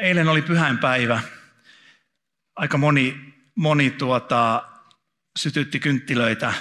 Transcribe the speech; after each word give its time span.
Eilen 0.00 0.28
oli 0.28 0.42
pyhäinpäivä. 0.42 1.20
Aika 2.56 2.78
moni, 2.78 3.34
moni 3.54 3.90
tuota, 3.90 4.68
sytytti 5.38 5.80
kynttilöitä 5.80 6.54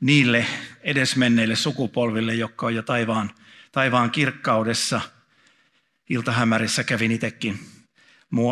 niille 0.00 0.46
edesmenneille 0.80 1.56
sukupolville, 1.56 2.34
jotka 2.34 2.66
on 2.66 2.74
jo 2.74 2.82
taivaan, 2.82 3.30
taivaan 3.72 4.10
kirkkaudessa. 4.10 5.00
Iltahämärissä 6.08 6.84
kävin 6.84 7.12
itsekin 7.12 7.60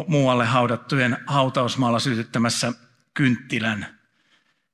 muualle 0.06 0.46
haudattujen 0.46 1.16
hautausmaalla 1.26 1.98
sytyttämässä 1.98 2.72
kynttilän 3.14 3.98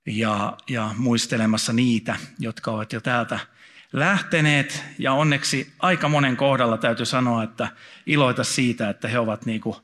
ja, 0.06 0.56
ja 0.69 0.95
muistelemassa 0.97 1.73
niitä, 1.73 2.17
jotka 2.39 2.70
ovat 2.70 2.93
jo 2.93 3.01
täältä 3.01 3.39
lähteneet. 3.93 4.85
Ja 4.99 5.13
onneksi 5.13 5.73
aika 5.79 6.09
monen 6.09 6.37
kohdalla 6.37 6.79
täytyy 6.79 7.07
sanoa, 7.07 7.43
että 7.43 7.69
iloita 8.07 8.45
siitä, 8.45 8.91
että 8.91 9.09
he 9.09 9.19
ovat 9.19 9.47
niin 9.47 9.61
kuin 9.61 9.77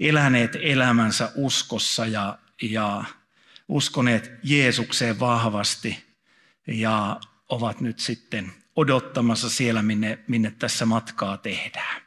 eläneet 0.00 0.56
elämänsä 0.60 1.32
uskossa 1.34 2.06
ja, 2.06 2.38
ja 2.62 3.04
uskoneet 3.68 4.32
Jeesukseen 4.42 5.20
vahvasti 5.20 6.04
ja 6.66 7.20
ovat 7.48 7.80
nyt 7.80 7.98
sitten 7.98 8.52
odottamassa 8.76 9.50
siellä, 9.50 9.82
minne, 9.82 10.18
minne 10.28 10.50
tässä 10.58 10.86
matkaa 10.86 11.36
tehdään. 11.36 12.02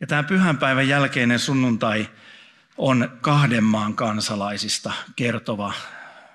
Ja 0.00 0.06
tämä 0.06 0.22
pyhänpäivän 0.22 0.88
jälkeinen 0.88 1.38
sunnuntai 1.38 2.08
on 2.78 3.18
kahden 3.20 3.64
maan 3.64 3.94
kansalaisista 3.94 4.92
kertova 5.16 5.72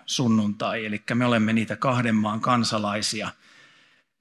sunnuntai. 0.06 0.86
Eli 0.86 1.04
me 1.14 1.26
olemme 1.26 1.54
niitä 1.54 1.76
kahden 1.76 2.16
maan 2.16 2.42
kansalaisia. 2.42 3.30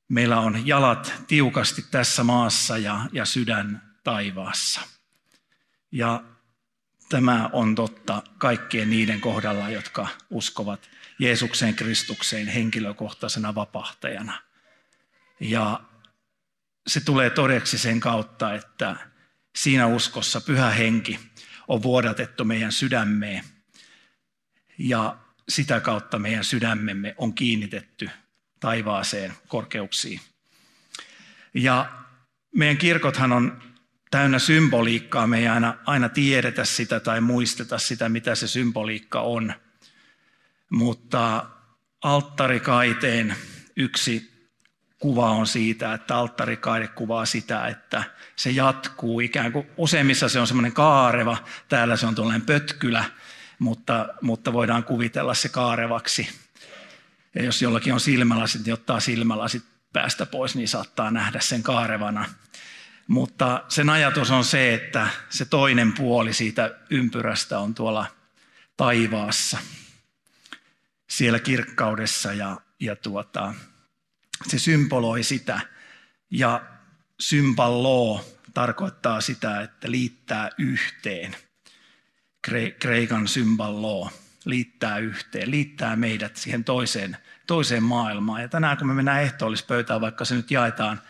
Meillä 0.08 0.40
on 0.40 0.66
jalat 0.66 1.14
tiukasti 1.26 1.84
tässä 1.90 2.24
maassa 2.24 2.78
ja, 2.78 3.00
ja 3.12 3.24
sydän 3.24 3.94
taivaassa. 4.04 4.80
Ja 5.92 6.24
tämä 7.08 7.50
on 7.52 7.74
totta 7.74 8.22
kaikkien 8.38 8.90
niiden 8.90 9.20
kohdalla, 9.20 9.70
jotka 9.70 10.08
uskovat 10.30 10.90
Jeesukseen 11.18 11.74
Kristukseen 11.74 12.48
henkilökohtaisena 12.48 13.54
vapahtajana. 13.54 14.42
Ja 15.40 15.80
se 16.86 17.00
tulee 17.00 17.30
todeksi 17.30 17.78
sen 17.78 18.00
kautta, 18.00 18.54
että 18.54 18.96
siinä 19.56 19.86
uskossa 19.86 20.40
pyhä 20.40 20.70
henki 20.70 21.20
on 21.68 21.82
vuodatettu 21.82 22.44
meidän 22.44 22.72
sydämeen 22.72 23.44
ja 24.78 25.16
sitä 25.48 25.80
kautta 25.80 26.18
meidän 26.18 26.44
sydämemme 26.44 27.14
on 27.18 27.34
kiinnitetty 27.34 28.10
taivaaseen 28.60 29.32
korkeuksiin. 29.48 30.20
Ja 31.54 31.92
meidän 32.54 32.78
kirkothan 32.78 33.32
on 33.32 33.62
täynnä 34.10 34.38
symboliikkaa. 34.38 35.26
Me 35.26 35.38
ei 35.38 35.48
aina, 35.48 35.74
aina 35.86 36.08
tiedetä 36.08 36.64
sitä 36.64 37.00
tai 37.00 37.20
muisteta 37.20 37.78
sitä, 37.78 38.08
mitä 38.08 38.34
se 38.34 38.48
symboliikka 38.48 39.20
on. 39.20 39.54
Mutta 40.70 41.46
alttarikaiteen 42.02 43.36
yksi 43.76 44.36
kuva 44.98 45.30
on 45.30 45.46
siitä, 45.46 45.94
että 45.94 46.16
alttarikaide 46.16 46.88
kuvaa 46.88 47.26
sitä, 47.26 47.66
että 47.66 48.04
se 48.36 48.50
jatkuu 48.50 49.20
ikään 49.20 49.52
kuin 49.52 49.66
useimmissa 49.76 50.28
se 50.28 50.40
on 50.40 50.46
semmoinen 50.46 50.72
kaareva, 50.72 51.36
täällä 51.68 51.96
se 51.96 52.06
on 52.06 52.14
tuollainen 52.14 52.46
pötkylä, 52.46 53.04
mutta, 53.58 54.08
mutta 54.20 54.52
voidaan 54.52 54.84
kuvitella 54.84 55.34
se 55.34 55.48
kaarevaksi. 55.48 56.45
Ja 57.36 57.44
jos 57.44 57.62
jollakin 57.62 57.94
on 57.94 58.00
silmälasit, 58.00 58.64
niin 58.64 58.74
ottaa 58.74 59.00
silmälasit 59.00 59.64
päästä 59.92 60.26
pois, 60.26 60.54
niin 60.54 60.68
saattaa 60.68 61.10
nähdä 61.10 61.40
sen 61.40 61.62
kaarevana. 61.62 62.24
Mutta 63.06 63.64
sen 63.68 63.90
ajatus 63.90 64.30
on 64.30 64.44
se, 64.44 64.74
että 64.74 65.08
se 65.28 65.44
toinen 65.44 65.92
puoli 65.92 66.32
siitä 66.32 66.74
ympyrästä 66.90 67.58
on 67.58 67.74
tuolla 67.74 68.06
taivaassa, 68.76 69.58
siellä 71.08 71.38
kirkkaudessa 71.38 72.32
ja, 72.32 72.60
ja 72.80 72.96
tuota, 72.96 73.54
se 74.46 74.58
symboloi 74.58 75.22
sitä. 75.22 75.60
Ja 76.30 76.62
symballoo 77.20 78.24
tarkoittaa 78.54 79.20
sitä, 79.20 79.60
että 79.60 79.90
liittää 79.90 80.50
yhteen. 80.58 81.36
Kreikan 82.78 83.28
symballoo 83.28 84.10
liittää 84.44 84.98
yhteen, 84.98 85.50
liittää 85.50 85.96
meidät 85.96 86.36
siihen 86.36 86.64
toiseen, 86.64 87.16
toiseen 87.46 87.82
maailmaan. 87.82 88.42
Ja 88.42 88.48
tänään 88.48 88.76
kun 88.76 88.86
me 88.86 88.94
mennään 88.94 89.22
ehtoollispöytään, 89.22 90.00
vaikka 90.00 90.24
se 90.24 90.34
nyt 90.34 90.50
jaetaan 90.50 91.00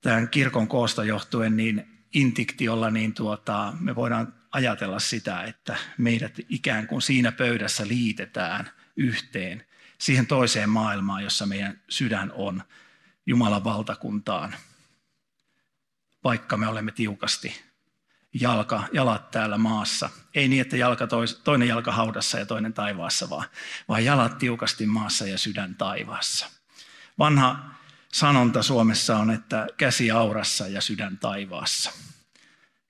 tämän 0.00 0.28
kirkon 0.28 0.68
koosta 0.68 1.04
johtuen 1.04 1.56
niin 1.56 2.06
intiktiolla, 2.14 2.90
niin 2.90 3.14
tuota, 3.14 3.72
me 3.80 3.94
voidaan 3.94 4.34
ajatella 4.52 4.98
sitä, 4.98 5.42
että 5.42 5.76
meidät 5.98 6.34
ikään 6.48 6.86
kuin 6.86 7.02
siinä 7.02 7.32
pöydässä 7.32 7.88
liitetään 7.88 8.70
yhteen 8.96 9.66
siihen 9.98 10.26
toiseen 10.26 10.70
maailmaan, 10.70 11.22
jossa 11.22 11.46
meidän 11.46 11.80
sydän 11.88 12.32
on 12.32 12.62
Jumalan 13.26 13.64
valtakuntaan, 13.64 14.54
vaikka 16.24 16.56
me 16.56 16.66
olemme 16.66 16.92
tiukasti 16.92 17.67
jalka, 18.40 18.84
jalat 18.92 19.30
täällä 19.30 19.58
maassa. 19.58 20.10
Ei 20.34 20.48
niin, 20.48 20.60
että 20.60 20.76
jalka 20.76 21.06
tois, 21.06 21.34
toinen 21.34 21.68
jalka 21.68 21.92
haudassa 21.92 22.38
ja 22.38 22.46
toinen 22.46 22.72
taivaassa, 22.72 23.30
vaan, 23.30 23.48
vaan 23.88 24.04
jalat 24.04 24.38
tiukasti 24.38 24.86
maassa 24.86 25.26
ja 25.26 25.38
sydän 25.38 25.74
taivaassa. 25.74 26.46
Vanha 27.18 27.74
sanonta 28.12 28.62
Suomessa 28.62 29.16
on, 29.16 29.30
että 29.30 29.66
käsi 29.76 30.10
aurassa 30.10 30.68
ja 30.68 30.80
sydän 30.80 31.18
taivaassa. 31.18 31.92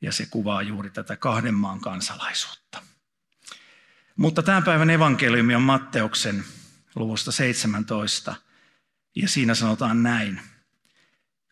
Ja 0.00 0.12
se 0.12 0.27
kuvaa 0.27 0.62
juuri 0.62 0.91
tätä 0.91 1.16
kahden 1.16 1.54
maan 1.54 1.81
kansalaisuutta. 1.81 2.82
Mutta 4.16 4.43
tämän 4.43 4.65
päivän 4.65 4.91
evankeliumi 4.91 5.54
on 5.54 5.62
Matteuksen 5.62 6.44
luvusta 6.94 7.32
17. 7.32 8.34
Ja 9.15 9.28
siinä 9.28 9.54
sanotaan 9.54 10.03
näin. 10.03 10.41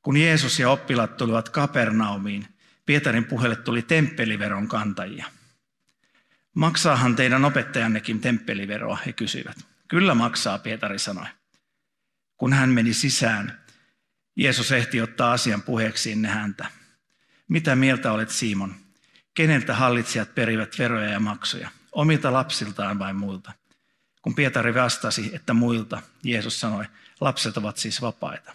Kun 0.02 0.16
Jeesus 0.16 0.58
ja 0.58 0.70
oppilat 0.70 1.16
tulivat 1.16 1.48
Kapernaumiin, 1.48 2.55
Pietarin 2.86 3.24
puhelle 3.24 3.56
tuli 3.56 3.82
temppeliveron 3.82 4.68
kantajia. 4.68 5.26
Maksaahan 6.54 7.16
teidän 7.16 7.44
opettajannekin 7.44 8.20
temppeliveroa, 8.20 8.98
he 9.06 9.12
kysyivät. 9.12 9.56
Kyllä 9.88 10.14
maksaa, 10.14 10.58
Pietari 10.58 10.98
sanoi. 10.98 11.26
Kun 12.36 12.52
hän 12.52 12.70
meni 12.70 12.94
sisään, 12.94 13.60
Jeesus 14.36 14.72
ehti 14.72 15.00
ottaa 15.00 15.32
asian 15.32 15.62
puheeksi 15.62 16.12
ennen 16.12 16.30
häntä. 16.30 16.66
Mitä 17.48 17.76
mieltä 17.76 18.12
olet, 18.12 18.30
Simon? 18.30 18.74
Keneltä 19.34 19.74
hallitsijat 19.74 20.34
perivät 20.34 20.78
veroja 20.78 21.08
ja 21.08 21.20
maksuja? 21.20 21.70
Omilta 21.92 22.32
lapsiltaan 22.32 22.98
vai 22.98 23.14
muilta? 23.14 23.52
Kun 24.22 24.34
Pietari 24.34 24.74
vastasi, 24.74 25.30
että 25.34 25.54
muilta, 25.54 26.02
Jeesus 26.22 26.60
sanoi, 26.60 26.84
lapset 27.20 27.56
ovat 27.56 27.76
siis 27.76 28.02
vapaita. 28.02 28.52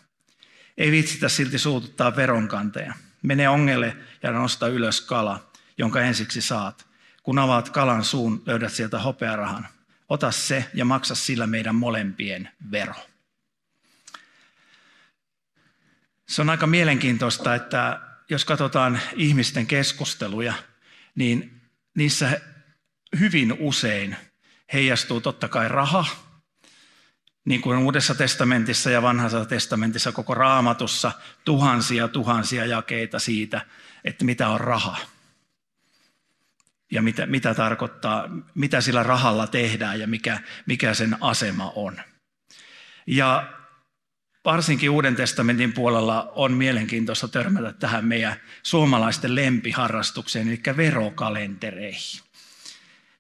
Ei 0.78 0.92
viitsitä 0.92 1.30
silti 1.30 1.58
suututtaa 1.58 2.16
veronkanteja. 2.16 2.94
Mene 3.22 3.50
ongelle 3.50 3.98
ja 4.24 4.32
nosta 4.32 4.68
ylös 4.68 5.02
kala, 5.02 5.52
jonka 5.78 6.02
ensiksi 6.02 6.42
saat. 6.42 6.88
Kun 7.24 7.40
avaat 7.40 7.70
kalan 7.70 8.04
suun, 8.04 8.44
löydät 8.46 8.74
sieltä 8.74 9.00
hopearahan. 9.00 9.68
Ota 10.10 10.32
se 10.32 10.70
ja 10.74 10.86
maksa 10.86 11.16
sillä 11.16 11.48
meidän 11.48 11.76
molempien 11.76 12.50
vero. 12.72 12.94
Se 16.28 16.42
on 16.42 16.50
aika 16.50 16.68
mielenkiintoista, 16.68 17.56
että 17.56 18.00
jos 18.30 18.46
katsotaan 18.46 19.00
ihmisten 19.16 19.68
keskusteluja, 19.68 20.54
niin 21.16 21.62
niissä 21.96 22.42
hyvin 23.20 23.54
usein 23.60 24.18
heijastuu 24.74 25.22
totta 25.22 25.48
kai 25.48 25.68
raha, 25.68 26.06
niin 27.46 27.62
kuin 27.62 27.78
Uudessa 27.78 28.16
testamentissa 28.16 28.90
ja 28.90 29.02
Vanhassa 29.02 29.46
testamentissa 29.46 30.12
koko 30.12 30.34
raamatussa 30.34 31.12
tuhansia 31.46 32.08
tuhansia 32.08 32.66
jakeita 32.66 33.20
siitä, 33.20 33.62
että 34.04 34.26
mitä 34.26 34.50
on 34.50 34.60
raha. 34.60 34.98
Ja 36.92 37.02
mitä, 37.02 37.26
mitä 37.26 37.54
tarkoittaa, 37.54 38.30
mitä 38.56 38.82
sillä 38.82 39.04
rahalla 39.04 39.48
tehdään 39.48 40.00
ja 40.00 40.08
mikä, 40.08 40.40
mikä 40.66 40.94
sen 40.94 41.18
asema 41.22 41.74
on. 41.76 42.02
Ja 43.08 43.54
varsinkin 44.46 44.90
Uuden 44.90 45.16
testamentin 45.16 45.74
puolella 45.74 46.32
on 46.36 46.54
mielenkiintoista 46.54 47.28
törmätä 47.28 47.74
tähän 47.74 48.06
meidän 48.06 48.36
suomalaisten 48.64 49.36
lempiharrastukseen, 49.36 50.48
eli 50.48 50.78
verokalentereihin. 50.78 52.31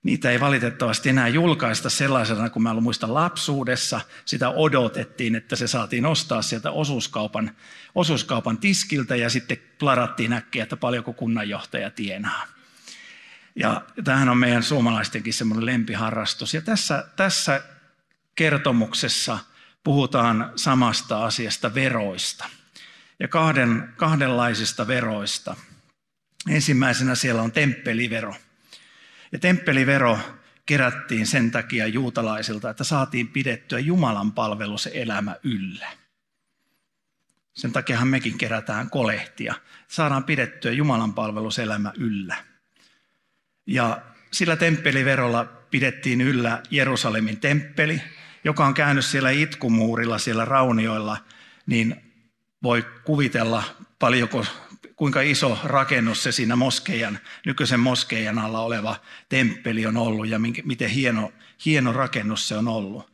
Niitä 0.03 0.31
ei 0.31 0.39
valitettavasti 0.39 1.09
enää 1.09 1.27
julkaista 1.27 1.89
sellaisena 1.89 2.49
kuin 2.49 2.63
mä 2.63 2.73
muistan 2.73 3.13
lapsuudessa. 3.13 4.01
Sitä 4.25 4.49
odotettiin, 4.49 5.35
että 5.35 5.55
se 5.55 5.67
saatiin 5.67 6.05
ostaa 6.05 6.41
sieltä 6.41 6.71
osuuskaupan, 6.71 7.51
osuuskaupan 7.95 8.57
tiskiltä 8.57 9.15
ja 9.15 9.29
sitten 9.29 9.57
plarattiin 9.79 10.33
äkkiä, 10.33 10.63
että 10.63 10.77
paljonko 10.77 11.13
kunnanjohtaja 11.13 11.91
tienaa. 11.91 12.45
Ja 13.55 13.81
tämähän 14.03 14.29
on 14.29 14.37
meidän 14.37 14.63
suomalaistenkin 14.63 15.33
semmoinen 15.33 15.65
lempiharrastus. 15.65 16.53
Ja 16.53 16.61
tässä, 16.61 17.05
tässä 17.15 17.61
kertomuksessa 18.35 19.39
puhutaan 19.83 20.51
samasta 20.55 21.25
asiasta 21.25 21.73
veroista 21.73 22.45
ja 23.19 23.27
kahden, 23.27 23.93
kahdenlaisista 23.97 24.87
veroista. 24.87 25.55
Ensimmäisenä 26.49 27.15
siellä 27.15 27.41
on 27.41 27.51
temppelivero. 27.51 28.35
Ja 29.31 29.39
temppelivero 29.39 30.19
kerättiin 30.65 31.27
sen 31.27 31.51
takia 31.51 31.87
juutalaisilta, 31.87 32.69
että 32.69 32.83
saatiin 32.83 33.27
pidettyä 33.27 33.79
Jumalan 33.79 34.31
palveluselämä 34.31 35.35
yllä. 35.43 35.87
Sen 37.53 37.71
takiahan 37.71 38.07
mekin 38.07 38.37
kerätään 38.37 38.89
kolehtia. 38.89 39.55
Saadaan 39.87 40.23
pidettyä 40.23 40.71
Jumalan 40.71 41.13
palveluselämä 41.13 41.93
yllä. 41.97 42.35
Ja 43.65 44.01
sillä 44.31 44.55
temppeliverolla 44.55 45.45
pidettiin 45.45 46.21
yllä 46.21 46.63
Jerusalemin 46.71 47.39
temppeli, 47.39 48.01
joka 48.43 48.65
on 48.65 48.73
käynyt 48.73 49.05
siellä 49.05 49.29
itkumuurilla, 49.31 50.17
siellä 50.17 50.45
raunioilla, 50.45 51.17
niin 51.65 51.95
voi 52.63 52.85
kuvitella 53.03 53.63
paljonko, 53.99 54.45
kuinka 55.01 55.21
iso 55.21 55.59
rakennus 55.63 56.23
se 56.23 56.31
siinä 56.31 56.55
moskeijan, 56.55 57.19
nykyisen 57.45 57.79
moskeijan 57.79 58.39
alla 58.39 58.59
oleva 58.59 58.95
temppeli 59.29 59.85
on 59.85 59.97
ollut 59.97 60.27
ja 60.27 60.39
miten 60.63 60.89
hieno, 60.89 61.33
hieno 61.65 61.93
rakennus 61.93 62.47
se 62.47 62.57
on 62.57 62.67
ollut. 62.67 63.13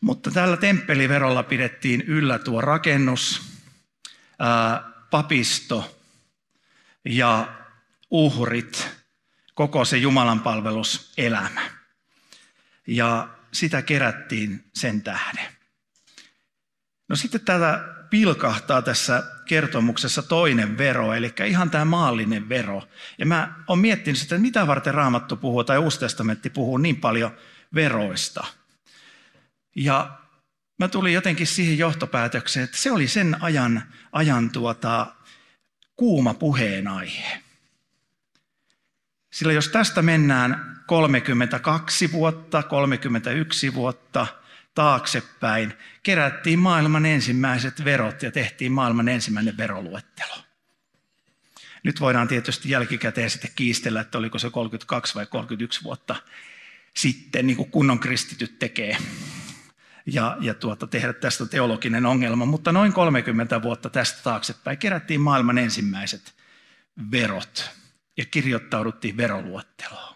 Mutta 0.00 0.30
tällä 0.30 0.56
temppeliverolla 0.56 1.42
pidettiin 1.42 2.00
yllä 2.00 2.38
tuo 2.38 2.60
rakennus, 2.60 3.42
ää, 4.38 4.90
papisto 5.10 5.98
ja 7.04 7.56
uhrit, 8.10 8.88
koko 9.54 9.84
se 9.84 9.96
Jumalan 9.96 10.40
palveluselämä. 10.40 11.70
Ja 12.86 13.28
sitä 13.52 13.82
kerättiin 13.82 14.64
sen 14.74 15.02
tähden. 15.02 15.55
No 17.08 17.16
sitten 17.16 17.40
täällä 17.40 17.96
pilkahtaa 18.10 18.82
tässä 18.82 19.22
kertomuksessa 19.44 20.22
toinen 20.22 20.78
vero, 20.78 21.14
eli 21.14 21.32
ihan 21.46 21.70
tämä 21.70 21.84
maallinen 21.84 22.48
vero. 22.48 22.82
Ja 23.18 23.26
mä 23.26 23.54
oon 23.68 23.78
miettinyt 23.78 24.18
sitä, 24.18 24.38
mitä 24.38 24.66
varten 24.66 24.94
Raamattu 24.94 25.36
puhuu 25.36 25.64
tai 25.64 25.78
Uusi 25.78 26.00
testamentti 26.00 26.50
puhuu 26.50 26.78
niin 26.78 26.96
paljon 26.96 27.36
veroista. 27.74 28.44
Ja 29.76 30.18
mä 30.78 30.88
tulin 30.88 31.14
jotenkin 31.14 31.46
siihen 31.46 31.78
johtopäätökseen, 31.78 32.64
että 32.64 32.76
se 32.76 32.92
oli 32.92 33.08
sen 33.08 33.42
ajan, 33.42 33.82
ajan 34.12 34.50
tuota, 34.50 35.06
kuuma 35.96 36.34
puheenaihe. 36.34 37.42
Sillä 39.32 39.52
jos 39.52 39.68
tästä 39.68 40.02
mennään 40.02 40.82
32 40.86 42.12
vuotta, 42.12 42.62
31 42.62 43.74
vuotta 43.74 44.26
taaksepäin, 44.76 45.72
kerättiin 46.02 46.58
maailman 46.58 47.06
ensimmäiset 47.06 47.84
verot 47.84 48.22
ja 48.22 48.30
tehtiin 48.30 48.72
maailman 48.72 49.08
ensimmäinen 49.08 49.56
veroluettelo. 49.56 50.36
Nyt 51.82 52.00
voidaan 52.00 52.28
tietysti 52.28 52.70
jälkikäteen 52.70 53.30
sitten 53.30 53.50
kiistellä, 53.56 54.00
että 54.00 54.18
oliko 54.18 54.38
se 54.38 54.50
32 54.50 55.14
vai 55.14 55.26
31 55.26 55.82
vuotta 55.82 56.16
sitten, 56.96 57.46
niin 57.46 57.56
kuin 57.56 57.70
kunnon 57.70 57.98
kristityt 57.98 58.58
tekee, 58.58 58.96
ja, 60.06 60.36
ja 60.40 60.54
tuota, 60.54 60.86
tehdä 60.86 61.12
tästä 61.12 61.46
teologinen 61.46 62.06
ongelma. 62.06 62.46
Mutta 62.46 62.72
noin 62.72 62.92
30 62.92 63.62
vuotta 63.62 63.90
tästä 63.90 64.22
taaksepäin 64.22 64.78
kerättiin 64.78 65.20
maailman 65.20 65.58
ensimmäiset 65.58 66.34
verot 67.10 67.70
ja 68.16 68.24
kirjoittauduttiin 68.24 69.16
veroluetteloon. 69.16 70.14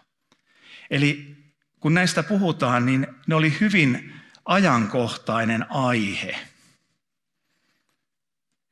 Eli 0.89 1.35
kun 1.79 1.93
näistä 1.93 2.23
puhutaan, 2.23 2.85
niin 2.85 3.07
ne 3.27 3.35
oli 3.35 3.57
hyvin 3.61 4.20
ajankohtainen 4.45 5.71
aihe. 5.71 6.39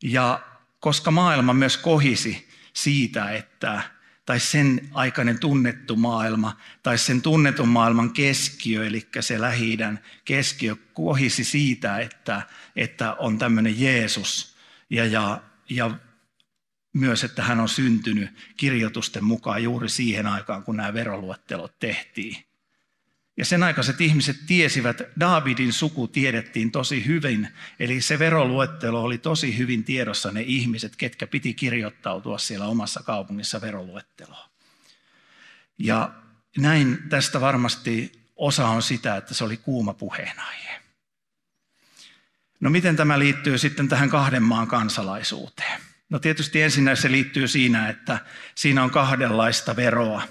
Ja 0.04 0.42
koska 0.80 1.12
maailma 1.12 1.54
myös 1.54 1.78
kohisi 1.78 2.50
siitä, 2.74 3.32
että 3.32 3.82
tai 4.26 4.40
sen 4.40 4.90
aikainen 4.94 5.40
tunnettu 5.40 5.96
maailma, 5.96 6.58
tai 6.84 6.98
sen 6.98 7.22
tunnetun 7.22 7.68
maailman 7.68 8.14
keskiö, 8.14 8.88
eli 8.88 9.08
se 9.20 9.42
lähi 9.42 9.78
keskiö, 10.26 10.76
kohisi 10.94 11.44
siitä, 11.44 12.00
että, 12.00 12.42
että 12.76 13.14
on 13.14 13.38
tämmöinen 13.38 13.82
Jeesus, 13.82 14.56
ja, 14.90 15.06
ja, 15.06 15.42
ja 15.70 15.92
myös, 16.94 17.24
että 17.24 17.44
hän 17.44 17.60
on 17.60 17.70
syntynyt 17.70 18.54
kirjoitusten 18.58 19.24
mukaan 19.24 19.64
juuri 19.64 19.90
siihen 19.90 20.28
aikaan, 20.28 20.64
kun 20.64 20.78
nämä 20.78 20.94
veroluettelot 20.94 21.80
tehtiin. 21.80 22.49
Ja 23.40 23.46
sen 23.46 23.64
aikaiset 23.64 24.02
ihmiset 24.02 24.38
tiesivät, 24.48 25.02
Daavidin 25.20 25.74
suku 25.74 26.08
tiedettiin 26.08 26.72
tosi 26.72 27.06
hyvin, 27.06 27.48
eli 27.80 28.02
se 28.02 28.20
veroluettelo 28.20 29.04
oli 29.04 29.18
tosi 29.18 29.58
hyvin 29.58 29.84
tiedossa 29.84 30.32
ne 30.32 30.42
ihmiset, 30.42 30.96
ketkä 30.96 31.28
piti 31.28 31.54
kirjoittautua 31.54 32.38
siellä 32.38 32.66
omassa 32.66 33.04
kaupungissa 33.04 33.62
veroluetteloon. 33.62 34.50
Ja 35.78 36.12
näin 36.58 36.98
tästä 37.10 37.42
varmasti 37.42 38.12
osa 38.36 38.68
on 38.68 38.82
sitä, 38.82 39.18
että 39.18 39.34
se 39.34 39.44
oli 39.44 39.58
kuuma 39.58 39.94
puheenaihe. 39.94 40.82
No 42.60 42.70
miten 42.70 42.96
tämä 42.96 43.20
liittyy 43.20 43.58
sitten 43.58 43.88
tähän 43.88 44.10
kahden 44.10 44.44
maan 44.44 44.68
kansalaisuuteen? 44.68 45.82
No 46.10 46.20
tietysti 46.20 46.62
ensinnä 46.62 46.96
se 46.96 47.12
liittyy 47.12 47.48
siinä, 47.48 47.90
että 47.90 48.20
siinä 48.56 48.84
on 48.84 48.90
kahdenlaista 48.90 49.76
veroa. 49.76 50.22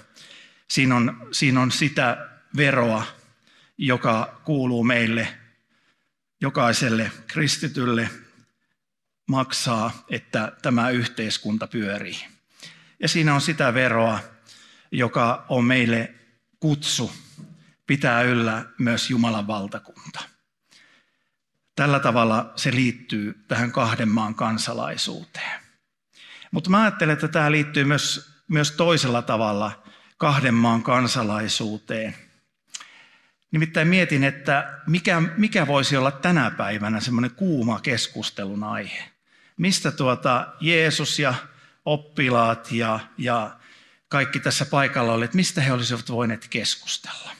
Siinä 0.67 0.95
on, 0.95 1.27
siinä 1.31 1.61
on 1.61 1.71
sitä 1.71 2.29
veroa, 2.57 3.03
joka 3.77 4.41
kuuluu 4.45 4.83
meille, 4.83 5.27
jokaiselle 6.41 7.11
kristitylle 7.27 8.09
maksaa, 9.27 10.05
että 10.09 10.51
tämä 10.61 10.89
yhteiskunta 10.89 11.67
pyörii. 11.67 12.25
Ja 12.99 13.07
siinä 13.07 13.33
on 13.33 13.41
sitä 13.41 13.73
veroa, 13.73 14.19
joka 14.91 15.45
on 15.49 15.65
meille 15.65 16.13
kutsu 16.59 17.11
pitää 17.87 18.21
yllä 18.21 18.65
myös 18.77 19.09
Jumalan 19.09 19.47
valtakunta. 19.47 20.19
Tällä 21.75 21.99
tavalla 21.99 22.53
se 22.55 22.71
liittyy 22.71 23.43
tähän 23.47 23.71
kahden 23.71 24.09
maan 24.09 24.35
kansalaisuuteen. 24.35 25.59
Mutta 26.51 26.69
mä 26.69 26.81
ajattelen, 26.81 27.13
että 27.13 27.27
tämä 27.27 27.51
liittyy 27.51 27.83
myös, 27.83 28.31
myös 28.47 28.71
toisella 28.71 29.21
tavalla 29.21 29.83
kahden 30.17 30.53
maan 30.53 30.83
kansalaisuuteen. 30.83 32.15
Nimittäin 33.51 33.87
mietin, 33.87 34.23
että 34.23 34.79
mikä, 34.87 35.21
mikä 35.37 35.67
voisi 35.67 35.97
olla 35.97 36.11
tänä 36.11 36.51
päivänä 36.51 36.99
semmoinen 36.99 37.31
kuuma 37.31 37.79
keskustelun 37.79 38.63
aihe. 38.63 39.03
Mistä 39.57 39.91
tuota 39.91 40.47
Jeesus 40.59 41.19
ja 41.19 41.33
oppilaat 41.85 42.71
ja, 42.71 42.99
ja 43.17 43.59
kaikki 44.09 44.39
tässä 44.39 44.65
paikalla 44.65 45.13
oli, 45.13 45.25
että 45.25 45.35
mistä 45.35 45.61
he 45.61 45.73
olisivat 45.73 46.09
voineet 46.09 46.47
keskustella. 46.49 47.31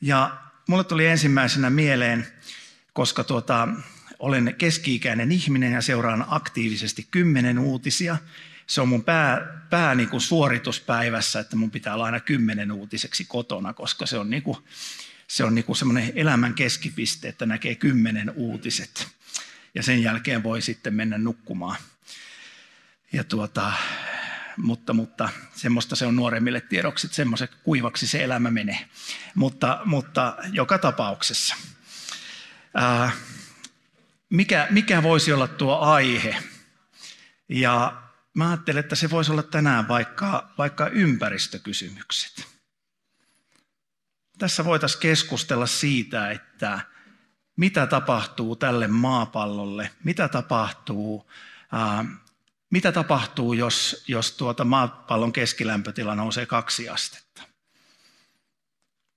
Ja 0.00 0.36
mulle 0.68 0.84
tuli 0.84 1.06
ensimmäisenä 1.06 1.70
mieleen, 1.70 2.26
koska 2.92 3.24
tuota, 3.24 3.68
olen 4.18 4.54
keski-ikäinen 4.58 5.32
ihminen 5.32 5.72
ja 5.72 5.82
seuraan 5.82 6.24
aktiivisesti 6.28 7.08
kymmenen 7.10 7.58
uutisia. 7.58 8.16
Se 8.72 8.80
on 8.80 8.88
mun 8.88 9.04
pää, 9.04 9.62
pää 9.70 9.94
niin 9.94 10.08
kuin 10.08 10.20
suorituspäivässä, 10.20 11.40
että 11.40 11.56
mun 11.56 11.70
pitää 11.70 11.94
olla 11.94 12.04
aina 12.04 12.20
kymmenen 12.20 12.72
uutiseksi 12.72 13.24
kotona, 13.24 13.72
koska 13.72 14.06
se 14.06 14.18
on, 14.18 14.30
niin 14.30 14.42
kuin, 14.42 14.58
se 15.28 15.44
on 15.44 15.54
niin 15.54 15.76
semmoinen 15.76 16.12
elämän 16.14 16.54
keskipiste, 16.54 17.28
että 17.28 17.46
näkee 17.46 17.74
kymmenen 17.74 18.30
uutiset. 18.30 19.08
Ja 19.74 19.82
sen 19.82 20.02
jälkeen 20.02 20.42
voi 20.42 20.62
sitten 20.62 20.94
mennä 20.94 21.18
nukkumaan. 21.18 21.76
Ja 23.12 23.24
tuota, 23.24 23.72
mutta, 24.56 24.92
mutta 24.92 25.28
semmoista 25.54 25.96
se 25.96 26.06
on 26.06 26.16
nuoremmille 26.16 26.60
tiedoksi, 26.60 27.06
että 27.06 27.16
semmoisen 27.16 27.48
kuivaksi 27.62 28.06
se 28.06 28.24
elämä 28.24 28.50
menee. 28.50 28.88
Mutta, 29.34 29.80
mutta 29.84 30.36
joka 30.52 30.78
tapauksessa. 30.78 31.56
Ää, 32.74 33.10
mikä, 34.30 34.66
mikä 34.70 35.02
voisi 35.02 35.32
olla 35.32 35.48
tuo 35.48 35.78
aihe. 35.78 36.36
Ja 37.48 38.01
mä 38.34 38.50
ajattelen, 38.50 38.80
että 38.80 38.96
se 38.96 39.10
voisi 39.10 39.32
olla 39.32 39.42
tänään 39.42 39.88
vaikka, 39.88 40.52
vaikka 40.58 40.88
ympäristökysymykset. 40.88 42.46
Tässä 44.38 44.64
voitaisiin 44.64 45.00
keskustella 45.00 45.66
siitä, 45.66 46.30
että 46.30 46.80
mitä 47.56 47.86
tapahtuu 47.86 48.56
tälle 48.56 48.88
maapallolle, 48.88 49.90
mitä 50.04 50.28
tapahtuu, 50.28 51.30
ää, 51.72 52.04
mitä 52.70 52.92
tapahtuu 52.92 53.52
jos, 53.52 54.04
jos 54.08 54.32
tuota 54.32 54.64
maapallon 54.64 55.32
keskilämpötila 55.32 56.14
nousee 56.14 56.46
kaksi 56.46 56.88
astetta. 56.88 57.42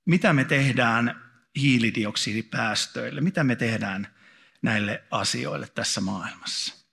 Mitä 0.06 0.34
me 0.34 0.44
tehdään 0.44 1.32
hiilidioksidipäästöille, 1.56 3.22
mitä 3.22 3.44
me 3.44 3.56
tehdään 3.56 4.16
näille 4.62 5.04
asioille 5.12 5.68
tässä 5.68 6.02
maailmassa. 6.02 6.85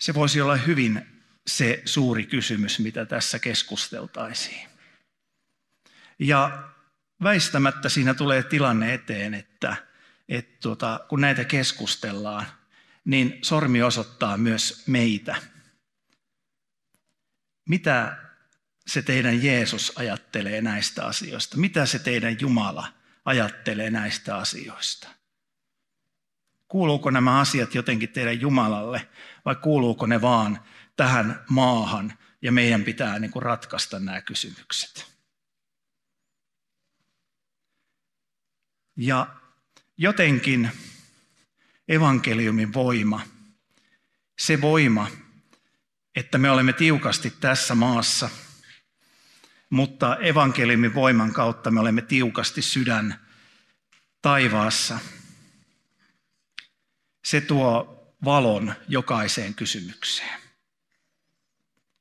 Se 0.00 0.14
voisi 0.14 0.40
olla 0.40 0.56
hyvin 0.56 1.06
se 1.46 1.82
suuri 1.84 2.26
kysymys, 2.26 2.78
mitä 2.78 3.04
tässä 3.04 3.38
keskusteltaisiin. 3.38 4.68
Ja 6.18 6.68
väistämättä 7.22 7.88
siinä 7.88 8.14
tulee 8.14 8.42
tilanne 8.42 8.94
eteen, 8.94 9.34
että, 9.34 9.76
että 10.28 10.58
tuota, 10.62 11.00
kun 11.08 11.20
näitä 11.20 11.44
keskustellaan, 11.44 12.46
niin 13.04 13.38
sormi 13.42 13.82
osoittaa 13.82 14.36
myös 14.36 14.82
meitä. 14.86 15.36
Mitä 17.68 18.16
se 18.86 19.02
teidän 19.02 19.44
Jeesus 19.44 19.92
ajattelee 19.96 20.62
näistä 20.62 21.06
asioista? 21.06 21.56
Mitä 21.56 21.86
se 21.86 21.98
teidän 21.98 22.40
Jumala 22.40 22.92
ajattelee 23.24 23.90
näistä 23.90 24.36
asioista? 24.36 25.08
Kuuluuko 26.74 27.10
nämä 27.10 27.40
asiat 27.40 27.74
jotenkin 27.74 28.08
teidän 28.08 28.40
Jumalalle 28.40 29.08
vai 29.44 29.56
kuuluuko 29.56 30.06
ne 30.06 30.20
vaan 30.20 30.60
tähän 30.96 31.44
maahan 31.48 32.18
ja 32.42 32.52
meidän 32.52 32.84
pitää 32.84 33.18
niin 33.18 33.30
kuin 33.30 33.42
ratkaista 33.42 33.98
nämä 33.98 34.20
kysymykset? 34.20 35.06
Ja 38.96 39.26
jotenkin 39.96 40.70
evankeliumin 41.88 42.74
voima, 42.74 43.20
se 44.38 44.60
voima, 44.60 45.08
että 46.16 46.38
me 46.38 46.50
olemme 46.50 46.72
tiukasti 46.72 47.30
tässä 47.30 47.74
maassa, 47.74 48.30
mutta 49.70 50.16
evankeliumin 50.16 50.94
voiman 50.94 51.32
kautta 51.32 51.70
me 51.70 51.80
olemme 51.80 52.02
tiukasti 52.02 52.62
sydän 52.62 53.26
taivaassa. 54.22 54.98
Se 57.24 57.40
tuo 57.40 57.94
valon 58.24 58.74
jokaiseen 58.88 59.54
kysymykseen. 59.54 60.40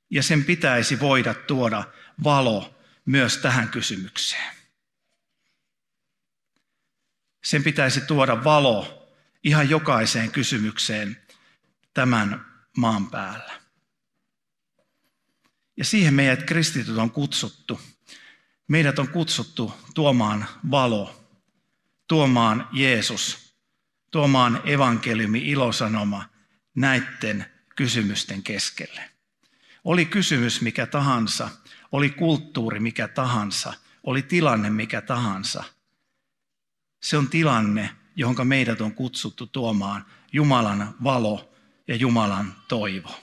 Ja 0.09 0.23
sen 0.23 0.43
pitäisi 0.43 0.99
voida 0.99 1.33
tuoda 1.33 1.83
valo 2.23 2.75
myös 3.05 3.37
tähän 3.37 3.69
kysymykseen. 3.69 4.53
Sen 7.43 7.63
pitäisi 7.63 8.01
tuoda 8.01 8.43
valo 8.43 9.07
ihan 9.43 9.69
jokaiseen 9.69 10.31
kysymykseen 10.31 11.21
tämän 11.93 12.45
maan 12.77 13.11
päällä. 13.11 13.53
Ja 15.77 15.85
siihen 15.85 16.13
meidät 16.13 16.43
kristityt 16.43 16.97
on 16.97 17.11
kutsuttu. 17.11 17.81
Meidät 18.67 18.99
on 18.99 19.07
kutsuttu 19.07 19.73
tuomaan 19.93 20.45
valo, 20.71 21.25
tuomaan 22.07 22.69
Jeesus, 22.71 23.42
tuomaan 24.13 24.61
evankeliumi, 24.65 25.51
ilosanoma 25.51 26.29
näiden 26.75 27.45
kysymysten 27.75 28.43
keskelle. 28.43 29.09
Oli 29.83 30.05
kysymys 30.05 30.61
mikä 30.61 30.85
tahansa, 30.85 31.49
oli 31.91 32.09
kulttuuri 32.09 32.79
mikä 32.79 33.07
tahansa, 33.07 33.73
oli 34.03 34.21
tilanne 34.21 34.69
mikä 34.69 35.01
tahansa. 35.01 35.63
Se 37.01 37.17
on 37.17 37.29
tilanne, 37.29 37.89
johon 38.15 38.47
meidät 38.47 38.81
on 38.81 38.93
kutsuttu 38.93 39.47
tuomaan 39.47 40.05
Jumalan 40.33 40.95
valo 41.03 41.53
ja 41.87 41.95
Jumalan 41.95 42.55
toivo. 42.67 43.19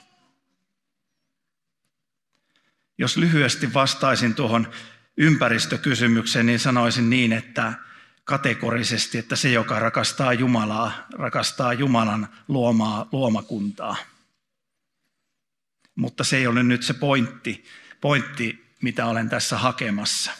Jos 2.97 3.17
lyhyesti 3.17 3.73
vastaisin 3.73 4.35
tuohon 4.35 4.71
ympäristökysymykseen, 5.17 6.45
niin 6.45 6.59
sanoisin 6.59 7.09
niin, 7.09 7.33
että 7.33 7.73
kategorisesti, 8.31 9.17
että 9.17 9.35
se, 9.35 9.51
joka 9.51 9.79
rakastaa 9.79 10.33
Jumalaa, 10.33 11.05
rakastaa 11.13 11.73
Jumalan 11.73 12.27
luomaa 12.47 13.09
luomakuntaa. 13.11 13.95
Mutta 15.95 16.23
se 16.23 16.37
ei 16.37 16.47
ole 16.47 16.63
nyt 16.63 16.83
se 16.83 16.93
pointti, 16.93 17.65
pointti 18.01 18.75
mitä 18.81 19.05
olen 19.05 19.29
tässä 19.29 19.57
hakemassa, 19.57 20.31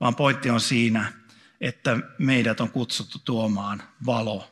vaan 0.00 0.14
pointti 0.16 0.50
on 0.50 0.60
siinä, 0.60 1.12
että 1.60 1.98
meidät 2.18 2.60
on 2.60 2.70
kutsuttu 2.70 3.18
tuomaan 3.18 3.82
valo 4.06 4.50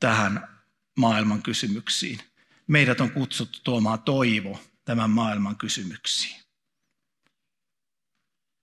tähän 0.00 0.48
maailman 0.96 1.42
kysymyksiin. 1.42 2.18
Meidät 2.66 3.00
on 3.00 3.10
kutsuttu 3.10 3.58
tuomaan 3.64 4.02
toivo 4.02 4.60
tämän 4.84 5.10
maailman 5.10 5.56
kysymyksiin. 5.56 6.42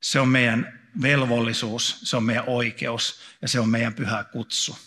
Se 0.03 0.19
on 0.19 0.29
meidän 0.29 0.80
velvollisuus, 1.01 1.99
se 2.03 2.17
on 2.17 2.23
meidän 2.23 2.43
oikeus 2.47 3.19
ja 3.41 3.47
se 3.47 3.59
on 3.59 3.69
meidän 3.69 3.93
pyhä 3.93 4.23
kutsu. 4.23 4.77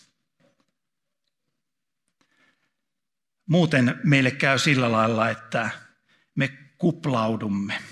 Muuten 3.47 4.01
meille 4.05 4.31
käy 4.31 4.59
sillä 4.59 4.93
lailla, 4.93 5.31
että 5.31 5.71
me 6.35 6.49
kuplaudumme. 6.79 7.83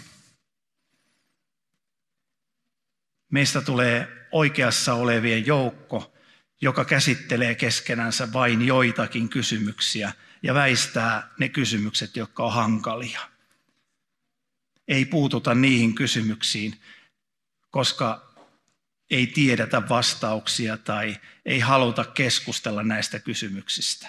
Meistä 3.31 3.61
tulee 3.61 4.29
oikeassa 4.33 4.95
olevien 4.95 5.47
joukko, 5.47 6.13
joka 6.61 6.85
käsittelee 6.85 7.55
keskenänsä 7.55 8.33
vain 8.33 8.67
joitakin 8.67 9.29
kysymyksiä 9.29 10.13
ja 10.43 10.55
väistää 10.55 11.31
ne 11.39 11.49
kysymykset, 11.49 12.17
jotka 12.17 12.45
on 12.45 12.53
hankalia. 12.53 13.21
Ei 14.89 15.05
puututa 15.05 15.55
niihin 15.55 15.95
kysymyksiin, 15.95 16.81
koska 17.73 18.33
ei 19.11 19.27
tiedetä 19.27 19.89
vastauksia 19.89 20.77
tai 20.77 21.17
ei 21.45 21.61
haluta 21.61 22.05
keskustella 22.05 22.83
näistä 22.83 23.19
kysymyksistä. 23.19 24.09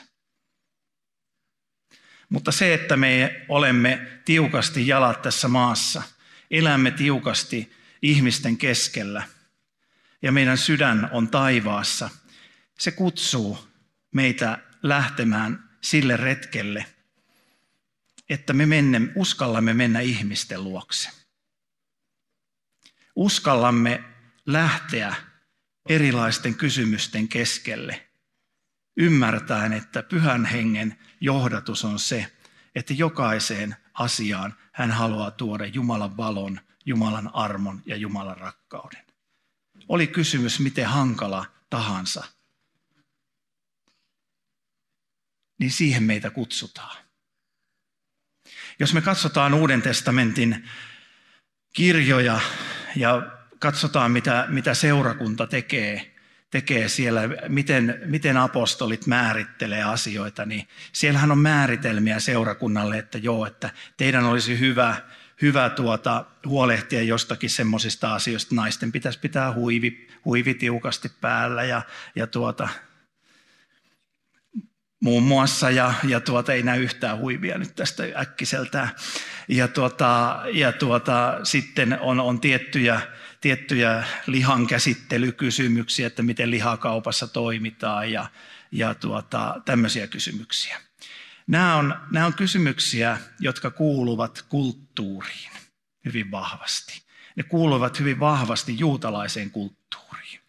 Mutta 2.30 2.52
se, 2.52 2.74
että 2.74 2.98
me 2.98 3.46
olemme 3.50 4.22
tiukasti 4.26 4.88
jalat 4.88 5.22
tässä 5.22 5.48
maassa, 5.48 6.04
elämme 6.52 6.92
tiukasti 6.92 7.74
ihmisten 8.02 8.58
keskellä 8.58 9.24
ja 10.22 10.32
meidän 10.32 10.58
sydän 10.58 11.10
on 11.12 11.28
taivaassa, 11.28 12.10
se 12.80 12.92
kutsuu 12.92 13.68
meitä 14.12 14.60
lähtemään 14.84 15.70
sille 15.82 16.18
retkelle, 16.18 16.86
että 18.30 18.54
me 18.54 18.66
menne, 18.66 19.02
uskallamme 19.16 19.74
mennä 19.74 20.00
ihmisten 20.00 20.64
luokse 20.64 21.23
uskallamme 23.16 24.04
lähteä 24.46 25.16
erilaisten 25.90 26.56
kysymysten 26.56 27.28
keskelle, 27.28 28.08
ymmärtäen, 28.98 29.74
että 29.74 30.04
pyhän 30.04 30.46
hengen 30.46 31.00
johdatus 31.22 31.86
on 31.86 32.00
se, 32.00 32.32
että 32.76 32.94
jokaiseen 32.94 33.76
asiaan 33.94 34.56
hän 34.72 34.92
haluaa 34.92 35.32
tuoda 35.32 35.66
Jumalan 35.66 36.18
valon, 36.18 36.60
Jumalan 36.86 37.36
armon 37.36 37.82
ja 37.86 37.96
Jumalan 37.96 38.38
rakkauden. 38.38 39.06
Oli 39.90 40.08
kysymys 40.08 40.60
miten 40.60 40.88
hankala 40.88 41.46
tahansa, 41.70 42.24
niin 45.60 45.72
siihen 45.72 46.04
meitä 46.04 46.30
kutsutaan. 46.30 46.98
Jos 48.80 48.94
me 48.94 49.02
katsotaan 49.02 49.54
Uuden 49.54 49.82
testamentin 49.82 50.70
kirjoja, 51.74 52.42
ja 52.96 53.22
katsotaan, 53.60 54.12
mitä, 54.12 54.46
mitä 54.50 54.74
seurakunta 54.74 55.48
tekee, 55.48 56.16
tekee 56.50 56.90
siellä, 56.90 57.22
miten, 57.48 58.02
miten 58.06 58.38
apostolit 58.38 59.08
määrittelee 59.08 59.84
asioita, 59.84 60.46
niin 60.46 60.68
siellähän 60.94 61.32
on 61.32 61.38
määritelmiä 61.38 62.20
seurakunnalle, 62.20 62.98
että 62.98 63.18
joo, 63.18 63.46
että 63.46 63.70
teidän 63.98 64.26
olisi 64.26 64.60
hyvä, 64.60 64.96
hyvä 65.42 65.70
tuota, 65.70 66.26
huolehtia 66.46 67.04
jostakin 67.04 67.50
semmoisista 67.50 68.14
asioista. 68.14 68.56
Naisten 68.56 68.92
pitäisi 68.92 69.20
pitää 69.20 69.54
huivi, 69.54 70.08
huivi 70.26 70.54
tiukasti 70.54 71.12
päällä 71.22 71.64
ja, 71.64 71.82
ja 72.16 72.28
tuota, 72.28 72.70
muun 75.00 75.24
muassa, 75.24 75.70
ja, 75.70 75.94
ja 76.08 76.20
tuota, 76.20 76.54
ei 76.54 76.64
näy 76.64 76.84
yhtään 76.84 77.18
huivia 77.18 77.58
nyt 77.58 77.76
tästä 77.76 78.04
äkkiseltään. 78.18 78.90
Ja, 79.48 79.68
tuota, 79.68 80.42
ja 80.54 80.72
tuota, 80.72 81.40
sitten 81.44 81.98
on, 82.02 82.20
on 82.20 82.40
tiettyjä, 82.40 83.02
tiettyjä 83.42 84.04
lihan 84.28 84.68
käsittelykysymyksiä, 84.68 86.08
että 86.08 86.24
miten 86.24 86.52
lihakaupassa 86.52 87.28
toimitaan 87.28 88.12
ja, 88.12 88.26
ja 88.72 88.94
tuota, 88.94 89.62
tämmöisiä 89.66 90.08
kysymyksiä. 90.08 90.82
Nämä 91.48 91.76
on, 91.76 91.96
nämä 92.12 92.26
on 92.26 92.34
kysymyksiä, 92.34 93.18
jotka 93.40 93.72
kuuluvat 93.72 94.46
kulttuuriin 94.50 95.52
hyvin 96.06 96.32
vahvasti. 96.32 97.04
Ne 97.36 97.44
kuuluvat 97.44 98.00
hyvin 98.00 98.20
vahvasti 98.20 98.80
juutalaiseen 98.80 99.52
kulttuuriin. 99.52 100.43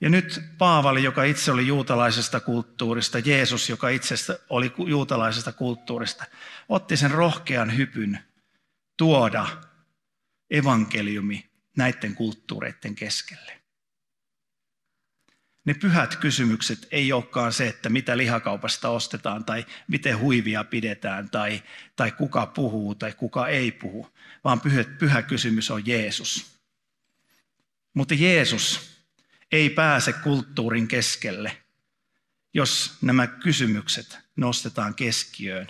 Ja 0.00 0.10
nyt 0.10 0.42
Paavali, 0.58 1.02
joka 1.02 1.24
itse 1.24 1.52
oli 1.52 1.66
juutalaisesta 1.66 2.40
kulttuurista, 2.40 3.18
Jeesus, 3.18 3.68
joka 3.68 3.88
itse 3.88 4.14
oli 4.50 4.72
juutalaisesta 4.86 5.52
kulttuurista, 5.52 6.24
otti 6.68 6.96
sen 6.96 7.10
rohkean 7.10 7.76
hypyn 7.76 8.18
tuoda 8.96 9.46
evankeliumi 10.50 11.50
näiden 11.76 12.14
kulttuureiden 12.14 12.94
keskelle. 12.94 13.60
Ne 15.64 15.74
pyhät 15.74 16.16
kysymykset 16.16 16.88
ei 16.90 17.12
olekaan 17.12 17.52
se, 17.52 17.68
että 17.68 17.88
mitä 17.88 18.16
lihakaupasta 18.16 18.88
ostetaan 18.88 19.44
tai 19.44 19.66
miten 19.88 20.18
huivia 20.18 20.64
pidetään 20.64 21.30
tai, 21.30 21.62
tai 21.96 22.12
kuka 22.12 22.46
puhuu 22.46 22.94
tai 22.94 23.12
kuka 23.12 23.48
ei 23.48 23.72
puhu, 23.72 24.08
vaan 24.44 24.60
pyhä, 24.60 24.84
pyhä 24.98 25.22
kysymys 25.22 25.70
on 25.70 25.86
Jeesus. 25.86 26.60
Mutta 27.94 28.14
Jeesus 28.14 28.95
ei 29.56 29.70
pääse 29.70 30.12
kulttuurin 30.12 30.88
keskelle, 30.88 31.62
jos 32.54 32.98
nämä 33.02 33.26
kysymykset 33.26 34.18
nostetaan 34.36 34.94
keskiöön, 34.94 35.66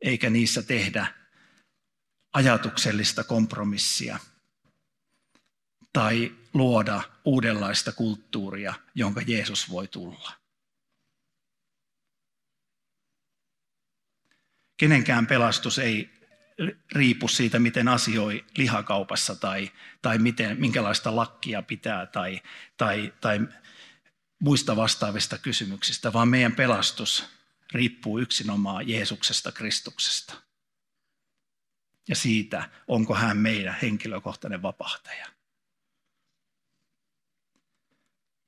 eikä 0.00 0.30
niissä 0.30 0.62
tehdä 0.62 1.14
ajatuksellista 2.32 3.24
kompromissia 3.24 4.18
tai 5.92 6.36
luoda 6.54 7.02
uudenlaista 7.24 7.92
kulttuuria, 7.92 8.74
jonka 8.94 9.22
Jeesus 9.26 9.70
voi 9.70 9.88
tulla. 9.88 10.32
Kenenkään 14.76 15.26
pelastus 15.26 15.78
ei 15.78 16.19
riipu 16.92 17.28
siitä, 17.28 17.58
miten 17.58 17.88
asioi 17.88 18.44
lihakaupassa 18.56 19.36
tai, 19.36 19.70
tai 20.02 20.18
miten, 20.18 20.60
minkälaista 20.60 21.16
lakkia 21.16 21.62
pitää 21.62 22.06
tai, 22.06 22.40
tai, 22.76 23.12
tai 23.20 23.40
muista 24.38 24.76
vastaavista 24.76 25.38
kysymyksistä, 25.38 26.12
vaan 26.12 26.28
meidän 26.28 26.52
pelastus 26.52 27.26
riippuu 27.72 28.18
yksinomaan 28.18 28.88
Jeesuksesta 28.88 29.52
Kristuksesta. 29.52 30.34
Ja 32.08 32.16
siitä, 32.16 32.70
onko 32.88 33.14
hän 33.14 33.36
meidän 33.36 33.76
henkilökohtainen 33.82 34.62
vapahtaja. 34.62 35.26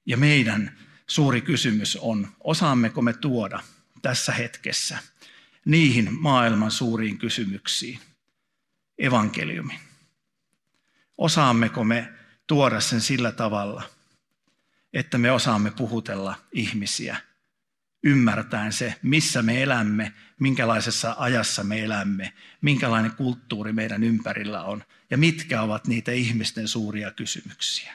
Ja 0.07 0.16
meidän 0.16 0.78
suuri 1.07 1.40
kysymys 1.40 1.97
on, 1.97 2.28
osaammeko 2.40 3.02
me 3.02 3.12
tuoda 3.12 3.61
tässä 4.02 4.33
hetkessä 4.33 4.99
niihin 5.66 6.09
maailman 6.21 6.71
suuriin 6.71 7.19
kysymyksiin 7.19 8.00
evankeliumin. 8.99 9.81
Osaammeko 11.19 11.85
me 11.85 12.12
tuoda 12.47 12.81
sen 12.81 13.00
sillä 13.00 13.33
tavalla, 13.33 13.83
että 14.92 15.19
me 15.19 15.31
osaamme 15.31 15.71
puhutella 15.71 16.35
ihmisiä, 16.52 17.16
ymmärtäen 18.02 18.73
se, 18.73 18.95
missä 19.02 19.42
me 19.42 19.62
elämme, 19.62 20.12
minkälaisessa 20.40 21.14
ajassa 21.19 21.64
me 21.64 21.81
elämme, 21.81 22.33
minkälainen 22.61 23.12
kulttuuri 23.12 23.73
meidän 23.73 24.02
ympärillä 24.02 24.62
on 24.62 24.85
ja 25.11 25.19
mitkä 25.19 25.62
ovat 25.62 25.87
niitä 25.87 26.12
ihmisten 26.12 26.69
suuria 26.69 27.11
kysymyksiä. 27.11 27.95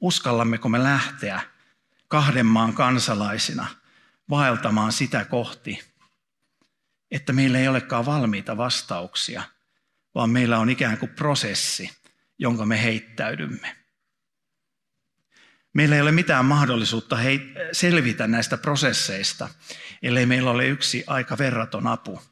Uskallammeko 0.00 0.68
me 0.68 0.82
lähteä 0.82 1.40
kahden 2.08 2.46
maan 2.46 2.74
kansalaisina 2.74 3.66
vaeltamaan 4.30 4.92
sitä 4.92 5.24
kohti, 5.24 5.82
että 7.10 7.32
meillä 7.32 7.58
ei 7.58 7.68
olekaan 7.68 8.06
valmiita 8.06 8.56
vastauksia, 8.56 9.42
vaan 10.14 10.30
meillä 10.30 10.58
on 10.58 10.70
ikään 10.70 10.98
kuin 10.98 11.10
prosessi, 11.10 11.90
jonka 12.38 12.66
me 12.66 12.82
heittäydymme. 12.82 13.76
Meillä 15.74 15.94
ei 15.94 16.02
ole 16.02 16.12
mitään 16.12 16.44
mahdollisuutta 16.44 17.18
selvitä 17.72 18.26
näistä 18.26 18.56
prosesseista, 18.56 19.48
ellei 20.02 20.26
meillä 20.26 20.50
ole 20.50 20.66
yksi 20.66 21.04
aika 21.06 21.38
verraton 21.38 21.86
apu, 21.86 22.22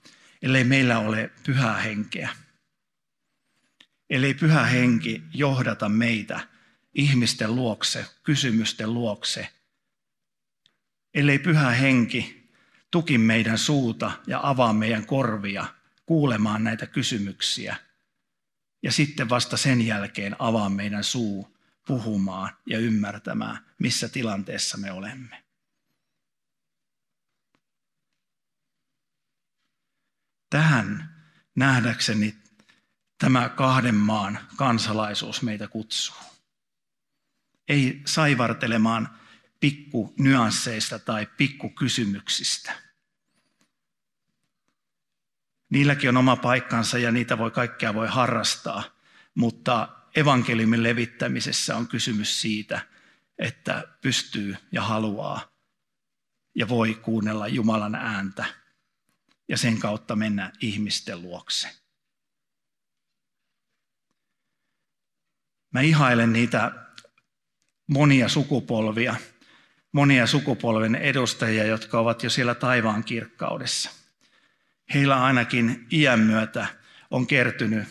ellei 0.42 0.64
meillä 0.64 0.98
ole 0.98 1.30
pyhää 1.46 1.76
henkeä. 1.76 2.28
Ellei 4.10 4.34
pyhä 4.34 4.64
henki 4.64 5.22
johdata 5.34 5.88
meitä 5.88 6.40
ihmisten 6.94 7.54
luokse, 7.54 8.06
kysymysten 8.22 8.94
luokse. 8.94 9.48
Ellei 11.14 11.38
pyhä 11.38 11.70
henki 11.70 12.50
tuki 12.90 13.18
meidän 13.18 13.58
suuta 13.58 14.12
ja 14.26 14.40
avaa 14.42 14.72
meidän 14.72 15.06
korvia 15.06 15.66
kuulemaan 16.06 16.64
näitä 16.64 16.86
kysymyksiä. 16.86 17.76
Ja 18.82 18.92
sitten 18.92 19.28
vasta 19.28 19.56
sen 19.56 19.86
jälkeen 19.86 20.36
avaa 20.38 20.68
meidän 20.68 21.04
suu 21.04 21.58
puhumaan 21.86 22.56
ja 22.66 22.78
ymmärtämään, 22.78 23.58
missä 23.78 24.08
tilanteessa 24.08 24.78
me 24.78 24.92
olemme. 24.92 25.44
Tähän 30.50 31.14
nähdäkseni 31.54 32.36
tämä 33.18 33.48
kahden 33.48 33.94
maan 33.94 34.38
kansalaisuus 34.56 35.42
meitä 35.42 35.68
kutsuu 35.68 36.34
ei 37.68 38.02
saivartelemaan 38.06 39.18
pikku 39.64 40.14
nyansseista 40.18 40.98
tai 40.98 41.26
pikku 41.26 41.68
kysymyksistä. 41.68 42.72
Niilläkin 45.70 46.08
on 46.08 46.16
oma 46.16 46.36
paikkansa 46.36 46.98
ja 46.98 47.12
niitä 47.12 47.38
voi 47.38 47.50
kaikkea 47.50 47.94
voi 47.94 48.08
harrastaa, 48.08 48.84
mutta 49.34 49.88
evankeliumin 50.14 50.82
levittämisessä 50.82 51.76
on 51.76 51.88
kysymys 51.88 52.40
siitä, 52.40 52.86
että 53.38 53.88
pystyy 54.00 54.56
ja 54.72 54.82
haluaa 54.82 55.52
ja 56.54 56.68
voi 56.68 56.94
kuunnella 56.94 57.48
Jumalan 57.48 57.94
ääntä 57.94 58.44
ja 59.48 59.56
sen 59.56 59.78
kautta 59.78 60.16
mennä 60.16 60.52
ihmisten 60.60 61.22
luokse. 61.22 61.68
Mä 65.70 65.80
ihailen 65.80 66.32
niitä 66.32 66.72
monia 67.86 68.28
sukupolvia, 68.28 69.16
monia 69.94 70.26
sukupolven 70.26 70.94
edustajia, 70.94 71.64
jotka 71.64 71.98
ovat 71.98 72.22
jo 72.22 72.30
siellä 72.30 72.54
taivaan 72.54 73.04
kirkkaudessa. 73.04 73.90
Heillä 74.94 75.24
ainakin 75.24 75.86
iän 75.92 76.20
myötä 76.20 76.66
on 77.10 77.26
kertynyt 77.26 77.88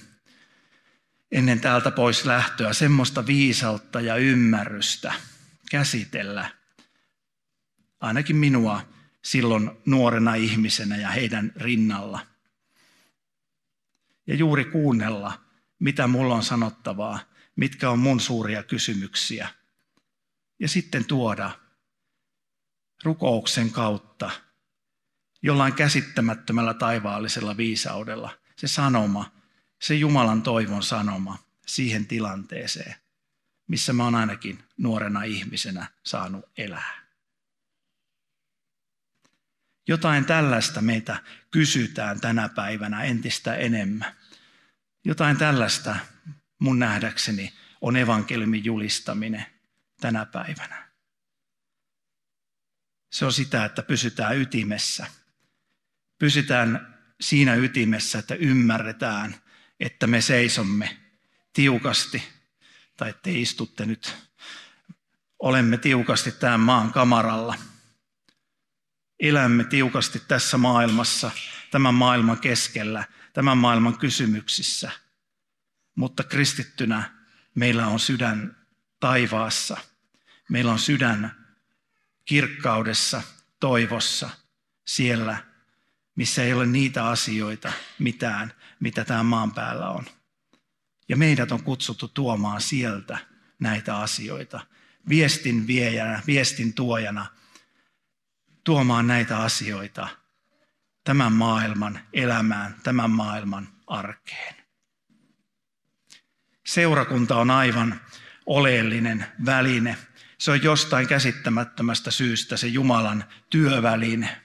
ennen 1.32 1.60
täältä 1.60 1.92
pois 1.92 2.26
lähtöä 2.26 2.74
semmoista 2.74 3.26
viisautta 3.26 4.02
ja 4.02 4.16
ymmärrystä 4.16 5.14
käsitellä 5.72 6.50
ainakin 8.00 8.36
minua 8.36 8.82
silloin 9.22 9.72
nuorena 9.86 10.36
ihmisenä 10.36 10.98
ja 10.98 11.10
heidän 11.10 11.52
rinnalla. 11.56 12.20
Ja 14.28 14.36
juuri 14.36 14.66
kuunnella, 14.66 15.42
mitä 15.80 16.08
mulla 16.08 16.36
on 16.36 16.44
sanottavaa, 16.44 17.20
mitkä 17.56 17.90
on 17.90 18.00
mun 18.00 18.20
suuria 18.20 18.64
kysymyksiä– 18.64 19.48
ja 20.60 20.70
sitten 20.70 21.06
tuoda 21.06 21.52
rukouksen 23.04 23.72
kautta 23.72 24.32
jollain 25.44 25.74
käsittämättömällä 25.74 26.74
taivaallisella 26.74 27.58
viisaudella 27.58 28.38
se 28.56 28.68
sanoma, 28.68 29.32
se 29.82 29.96
Jumalan 29.96 30.42
toivon 30.42 30.84
sanoma 30.84 31.38
siihen 31.66 32.06
tilanteeseen, 32.08 32.96
missä 33.68 33.94
mä 33.94 34.04
oon 34.04 34.16
ainakin 34.16 34.64
nuorena 34.78 35.24
ihmisenä 35.24 35.88
saanut 36.04 36.46
elää. 36.58 37.04
Jotain 39.88 40.26
tällaista 40.26 40.82
meitä 40.82 41.24
kysytään 41.52 42.22
tänä 42.22 42.50
päivänä 42.50 43.04
entistä 43.04 43.56
enemmän. 43.56 44.16
Jotain 45.06 45.38
tällaista 45.38 45.96
mun 46.60 46.80
nähdäkseni 46.80 47.54
on 47.82 47.96
evankeliumin 47.96 48.66
julistaminen 48.66 49.46
tänä 50.02 50.26
päivänä. 50.26 50.83
Se 53.14 53.26
on 53.26 53.34
sitä, 53.34 53.66
että 53.66 53.84
pysytään 53.84 54.38
ytimessä. 54.38 55.08
Pysytään 56.20 56.98
siinä 57.22 57.56
ytimessä, 57.56 58.20
että 58.20 58.36
ymmärretään, 58.36 59.36
että 59.80 60.08
me 60.08 60.22
seisomme 60.22 60.98
tiukasti, 61.54 62.24
tai 62.98 63.14
te 63.24 63.32
istutte 63.32 63.86
nyt, 63.86 64.16
olemme 65.40 65.78
tiukasti 65.78 66.32
tämän 66.32 66.60
maan 66.60 66.92
kamaralla. 66.92 67.56
Elämme 69.20 69.64
tiukasti 69.64 70.22
tässä 70.28 70.58
maailmassa, 70.58 71.32
tämän 71.72 71.94
maailman 71.94 72.40
keskellä, 72.40 73.04
tämän 73.34 73.58
maailman 73.58 73.98
kysymyksissä. 73.98 74.92
Mutta 75.96 76.24
kristittynä 76.24 77.12
meillä 77.56 77.88
on 77.88 78.00
sydän 78.00 78.58
taivaassa– 79.00 79.78
Meillä 80.50 80.72
on 80.72 80.80
sydän 80.80 81.43
kirkkaudessa, 82.26 83.22
toivossa, 83.60 84.30
siellä, 84.88 85.38
missä 86.16 86.44
ei 86.44 86.54
ole 86.54 86.66
niitä 86.66 87.08
asioita 87.08 87.74
mitään, 88.00 88.54
mitä 88.80 89.06
tämän 89.06 89.26
maan 89.26 89.52
päällä 89.52 89.90
on. 89.90 90.06
Ja 91.10 91.18
meidät 91.18 91.52
on 91.52 91.64
kutsuttu 91.64 92.08
tuomaan 92.08 92.62
sieltä 92.62 93.18
näitä 93.60 93.98
asioita. 93.98 94.60
Viestin 95.10 95.68
viejänä, 95.68 96.22
viestin 96.28 96.74
tuojana, 96.74 97.26
tuomaan 98.64 99.08
näitä 99.08 99.38
asioita 99.38 100.08
tämän 101.04 101.34
maailman 101.34 102.00
elämään, 102.14 102.76
tämän 102.84 103.10
maailman 103.10 103.68
arkeen. 103.88 104.56
Seurakunta 106.66 107.36
on 107.36 107.52
aivan 107.52 108.02
oleellinen 108.46 109.26
väline. 109.46 109.98
Se 110.44 110.52
on 110.52 110.64
jostain 110.64 111.08
käsittämättömästä 111.08 112.12
syystä 112.12 112.58
se 112.58 112.68
Jumalan 112.68 113.24
työväline. 113.50 114.42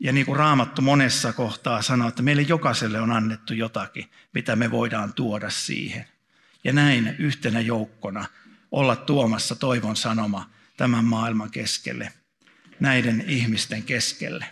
Ja 0.00 0.12
niin 0.12 0.26
kuin 0.26 0.36
Raamattu 0.36 0.82
monessa 0.82 1.32
kohtaa 1.32 1.82
sanoo, 1.82 2.08
että 2.08 2.22
meille 2.22 2.42
jokaiselle 2.42 3.00
on 3.00 3.12
annettu 3.12 3.54
jotakin, 3.54 4.10
mitä 4.34 4.56
me 4.56 4.70
voidaan 4.70 5.14
tuoda 5.14 5.50
siihen. 5.50 6.08
Ja 6.64 6.72
näin 6.72 7.16
yhtenä 7.18 7.60
joukkona 7.60 8.24
olla 8.70 8.96
tuomassa 8.96 9.56
toivon 9.56 9.96
sanoma 9.96 10.50
tämän 10.76 11.04
maailman 11.04 11.50
keskelle, 11.50 12.12
näiden 12.80 13.24
ihmisten 13.26 13.82
keskelle. 13.82 14.46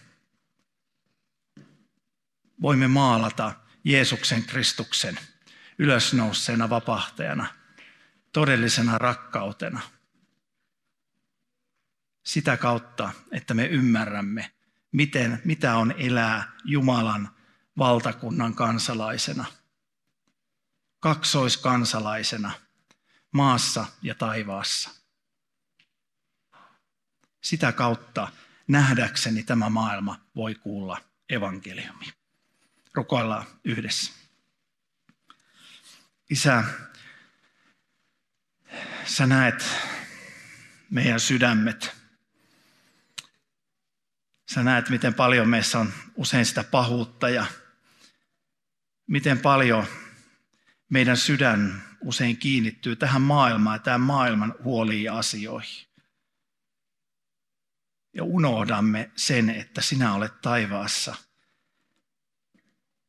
Voimme 2.62 2.88
maalata 2.88 3.52
Jeesuksen 3.85 4.42
Kristuksen 4.42 5.18
ylösnouseena 5.78 6.70
vapahtajana, 6.70 7.58
todellisena 8.33 8.99
rakkautena. 8.99 9.81
Sitä 12.23 12.57
kautta, 12.57 13.12
että 13.33 13.55
me 13.55 13.67
ymmärrämme, 13.67 14.53
miten, 14.93 15.43
mitä 15.45 15.77
on 15.77 15.95
elää 15.99 16.53
Jumalan 16.64 17.37
valtakunnan 17.79 18.55
kansalaisena, 18.55 19.45
kaksoiskansalaisena, 21.01 22.51
maassa 23.33 23.87
ja 24.03 24.14
taivaassa. 24.14 24.91
Sitä 27.41 27.73
kautta 27.73 28.29
nähdäkseni 28.69 29.43
tämä 29.43 29.69
maailma 29.69 30.21
voi 30.37 30.55
kuulla 30.55 31.01
evankeliumi. 31.29 32.12
Rukoillaan 32.95 33.47
yhdessä. 33.64 34.12
Isä, 36.31 36.64
sä 39.04 39.26
näet 39.26 39.64
meidän 40.90 41.20
sydämet. 41.20 41.96
Sä 44.54 44.62
näet, 44.62 44.88
miten 44.88 45.14
paljon 45.14 45.48
meissä 45.48 45.78
on 45.78 45.92
usein 46.14 46.46
sitä 46.46 46.64
pahuutta 46.64 47.28
ja 47.28 47.46
miten 49.07 49.38
paljon 49.38 49.87
meidän 50.88 51.16
sydän 51.16 51.83
usein 52.00 52.37
kiinnittyy 52.37 52.96
tähän 52.96 53.22
maailmaan 53.22 53.74
ja 53.74 53.78
tämän 53.78 54.00
maailman 54.00 54.54
huoliin 54.64 55.04
ja 55.04 55.18
asioihin. 55.18 55.88
Ja 58.14 58.24
unohdamme 58.24 59.11
sen, 59.16 59.50
että 59.50 59.81
sinä 59.81 60.14
olet 60.14 60.40
taivaassa– 60.40 61.14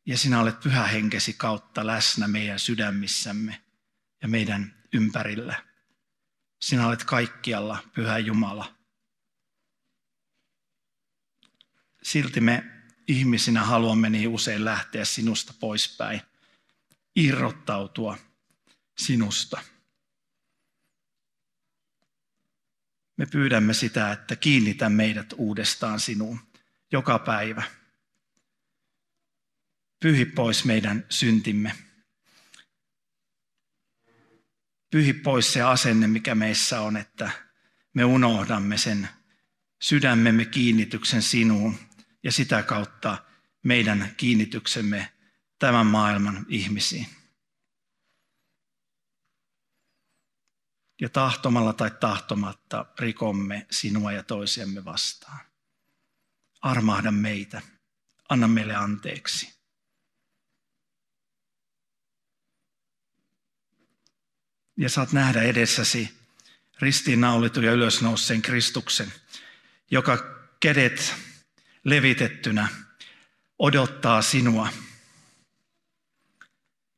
ja 0.09 0.17
sinä 0.17 0.39
olet 0.39 0.59
pyhähenkesi 0.59 1.33
kautta 1.33 1.87
läsnä 1.87 2.27
meidän 2.27 2.59
sydämissämme 2.59 3.61
ja 4.21 4.27
meidän 4.27 4.78
ympärillä. 4.93 5.63
Sinä 6.62 6.88
olet 6.88 7.04
kaikkialla, 7.04 7.84
Pyhä 7.93 8.17
Jumala. 8.17 8.75
Silti 12.04 12.41
me 12.41 12.63
ihmisinä 13.08 13.63
haluamme 13.63 14.10
niin 14.10 14.28
usein 14.28 14.65
lähteä 14.65 15.06
sinusta 15.06 15.54
poispäin, 15.60 16.21
irrottautua 17.15 18.17
sinusta. 18.97 19.62
Me 23.17 23.25
pyydämme 23.25 23.73
sitä, 23.73 24.12
että 24.12 24.36
kiinnitä 24.36 24.89
meidät 24.89 25.34
uudestaan 25.38 25.99
sinuun 25.99 26.39
joka 26.91 27.19
päivä– 27.19 27.63
Pyhi 29.99 30.25
pois 30.25 30.65
meidän 30.65 31.06
syntimme. 31.10 31.88
Pyhi 34.89 35.13
pois 35.13 35.54
se 35.54 35.62
asenne, 35.62 36.08
mikä 36.08 36.36
meissä 36.36 36.82
on, 36.82 36.97
että 36.97 37.32
me 37.93 38.06
unohdamme 38.06 38.78
sen 38.78 39.10
sydämemme 39.82 40.45
kiinnityksen 40.45 41.21
sinuun 41.21 41.80
ja 42.23 42.32
sitä 42.32 42.63
kautta 42.63 43.17
meidän 43.63 44.13
kiinnityksemme 44.17 45.13
tämän 45.60 45.86
maailman 45.86 46.45
ihmisiin. 46.49 47.08
Ja 51.02 51.10
tahtomalla 51.10 51.73
tai 51.73 51.91
tahtomatta 51.91 52.86
rikomme 52.99 53.67
sinua 53.71 54.12
ja 54.12 54.23
toisiamme 54.23 54.86
vastaan. 54.86 55.39
Armahda 56.62 57.12
meitä. 57.12 57.62
Anna 58.30 58.47
meille 58.47 58.75
anteeksi. 58.75 59.58
Ja 64.79 64.89
saat 64.89 65.11
nähdä 65.11 65.41
edessäsi 65.41 66.13
ristiinnaulitun 66.81 67.63
ja 67.63 67.71
ylösnouseen 67.71 68.41
Kristuksen, 68.41 69.13
joka 69.91 70.17
kädet 70.59 71.15
levitettynä 71.83 72.67
odottaa 73.59 74.21
sinua. 74.21 74.69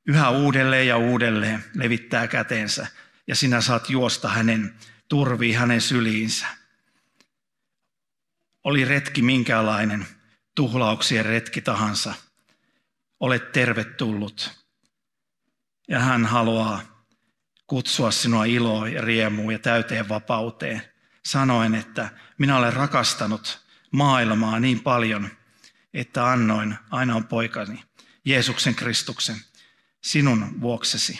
Yhä 0.07 0.29
uudelleen 0.29 0.87
ja 0.87 0.97
uudelleen 0.97 1.65
levittää 1.75 2.27
käteensä 2.27 2.87
ja 3.27 3.35
sinä 3.35 3.61
saat 3.61 3.89
juosta 3.89 4.29
hänen 4.29 4.75
turviin, 5.07 5.57
hänen 5.57 5.81
syliinsä. 5.81 6.45
Oli 8.63 8.85
retki 8.85 9.21
minkälainen, 9.21 10.07
tuhlauksien 10.55 11.25
retki 11.25 11.61
tahansa. 11.61 12.13
Olet 13.19 13.51
tervetullut. 13.51 14.65
Ja 15.87 15.99
hän 15.99 16.25
haluaa 16.25 16.90
kutsua 17.71 18.11
sinua 18.11 18.45
iloon 18.45 18.93
ja 18.93 19.01
riemuun 19.01 19.53
ja 19.53 19.59
täyteen 19.59 20.09
vapauteen, 20.09 20.81
sanoen, 21.25 21.75
että 21.75 22.09
minä 22.37 22.57
olen 22.57 22.73
rakastanut 22.73 23.61
maailmaa 23.91 24.59
niin 24.59 24.79
paljon, 24.79 25.29
että 25.93 26.31
annoin 26.31 26.75
aina 26.89 27.21
poikani, 27.21 27.83
Jeesuksen 28.25 28.75
Kristuksen, 28.75 29.35
sinun 30.01 30.61
vuoksesi, 30.61 31.19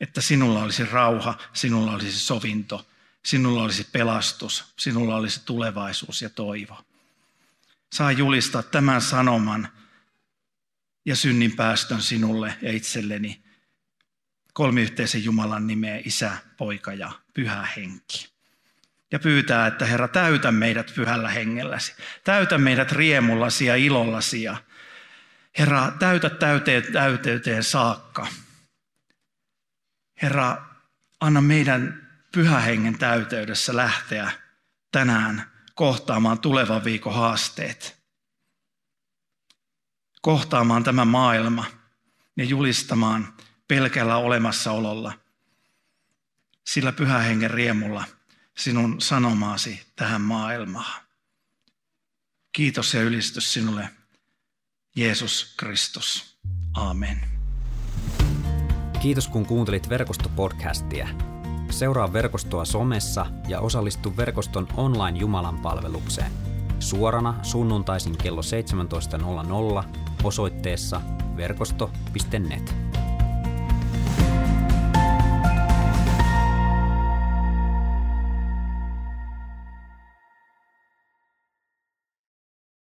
että 0.00 0.20
sinulla 0.20 0.62
olisi 0.62 0.84
rauha, 0.84 1.38
sinulla 1.52 1.92
olisi 1.92 2.20
sovinto, 2.20 2.86
sinulla 3.24 3.62
olisi 3.62 3.88
pelastus, 3.92 4.64
sinulla 4.78 5.16
olisi 5.16 5.44
tulevaisuus 5.44 6.22
ja 6.22 6.30
toivo. 6.30 6.84
Saa 7.92 8.12
julistaa 8.12 8.62
tämän 8.62 9.00
sanoman 9.00 9.68
ja 11.06 11.16
synnin 11.16 11.56
päästön 11.56 12.02
sinulle 12.02 12.58
ja 12.62 12.72
itselleni 12.72 13.43
kolmiyhteisen 14.54 15.24
Jumalan 15.24 15.66
nimeä 15.66 16.00
Isä, 16.04 16.32
Poika 16.56 16.92
ja 16.92 17.12
Pyhä 17.34 17.68
Henki. 17.76 18.28
Ja 19.12 19.18
pyytää, 19.18 19.66
että 19.66 19.86
Herra, 19.86 20.08
täytä 20.08 20.52
meidät 20.52 20.92
pyhällä 20.94 21.28
hengelläsi. 21.28 21.94
Täytä 22.24 22.58
meidät 22.58 22.92
riemullasi 22.92 23.66
ja 23.66 23.76
ilollasi. 23.76 24.42
Ja 24.42 24.56
Herra, 25.58 25.92
täytä 25.98 26.30
täyteen, 26.30 26.92
täyteyteen 26.92 27.64
saakka. 27.64 28.26
Herra, 30.22 30.64
anna 31.20 31.40
meidän 31.40 32.10
pyhähengen 32.32 32.98
täyteydessä 32.98 33.76
lähteä 33.76 34.30
tänään 34.92 35.50
kohtaamaan 35.74 36.38
tulevan 36.38 36.84
viikon 36.84 37.14
haasteet. 37.14 38.04
Kohtaamaan 40.22 40.84
tämä 40.84 41.04
maailma 41.04 41.64
ja 42.36 42.44
julistamaan 42.44 43.33
pelkällä 43.68 44.16
olemassaololla, 44.16 45.12
sillä 46.64 46.92
pyhä 46.92 47.18
hengen 47.18 47.50
riemulla 47.50 48.04
sinun 48.56 49.00
sanomaasi 49.00 49.86
tähän 49.96 50.20
maailmaan. 50.20 51.02
Kiitos 52.52 52.94
ja 52.94 53.02
ylistys 53.02 53.52
sinulle, 53.52 53.88
Jeesus 54.96 55.54
Kristus. 55.56 56.38
Amen. 56.74 57.20
Kiitos 59.02 59.28
kun 59.28 59.46
kuuntelit 59.46 59.88
verkostopodcastia. 59.88 61.08
Seuraa 61.70 62.12
verkostoa 62.12 62.64
somessa 62.64 63.26
ja 63.48 63.60
osallistu 63.60 64.16
verkoston 64.16 64.68
online 64.76 65.18
Jumalan 65.18 65.58
palvelukseen. 65.58 66.32
Suorana 66.80 67.38
sunnuntaisin 67.42 68.18
kello 68.18 68.40
17.00 69.82 69.98
osoitteessa 70.24 71.00
verkosto.net. 71.36 72.93